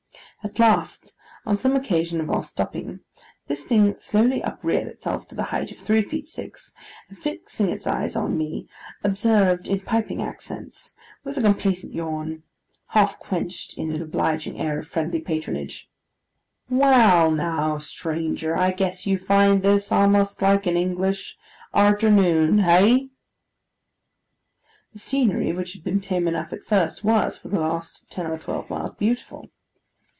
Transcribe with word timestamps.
At 0.43 0.57
last, 0.57 1.13
on 1.45 1.59
some 1.59 1.75
occasion 1.75 2.19
of 2.19 2.31
our 2.31 2.43
stopping, 2.43 3.01
this 3.45 3.63
thing 3.63 3.95
slowly 3.99 4.41
upreared 4.41 4.87
itself 4.87 5.27
to 5.27 5.35
the 5.35 5.43
height 5.53 5.69
of 5.69 5.77
three 5.77 6.01
feet 6.01 6.27
six, 6.27 6.73
and 7.07 7.15
fixing 7.15 7.69
its 7.69 7.85
eyes 7.85 8.15
on 8.15 8.39
me, 8.39 8.67
observed 9.03 9.67
in 9.67 9.81
piping 9.81 10.19
accents, 10.23 10.95
with 11.23 11.37
a 11.37 11.41
complaisant 11.43 11.93
yawn, 11.93 12.41
half 12.87 13.19
quenched 13.19 13.77
in 13.77 13.91
an 13.91 14.01
obliging 14.01 14.57
air 14.59 14.79
of 14.79 14.87
friendly 14.87 15.19
patronage, 15.21 15.87
'Well 16.71 17.29
now, 17.29 17.77
stranger, 17.77 18.57
I 18.57 18.71
guess 18.71 19.05
you 19.05 19.19
find 19.19 19.61
this 19.61 19.91
a'most 19.91 20.41
like 20.41 20.65
an 20.65 20.75
English 20.75 21.37
arternoon, 21.71 22.63
hey?' 22.63 23.09
The 24.93 24.97
scenery, 24.99 25.53
which 25.53 25.73
had 25.73 25.83
been 25.83 26.01
tame 26.01 26.27
enough 26.27 26.51
at 26.51 26.65
first, 26.65 27.03
was, 27.03 27.37
for 27.37 27.49
the 27.49 27.59
last 27.59 28.09
ten 28.09 28.25
or 28.25 28.39
twelve 28.39 28.71
miles, 28.71 28.95
beautiful. 28.95 29.51